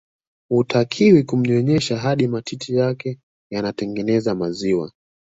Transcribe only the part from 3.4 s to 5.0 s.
yanatengeneza maziwa